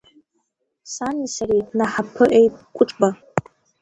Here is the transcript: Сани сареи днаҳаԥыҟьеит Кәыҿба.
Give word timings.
Сани 0.93 1.27
сареи 1.35 1.67
днаҳаԥыҟьеит 1.67 2.53
Кәыҿба. 2.75 3.09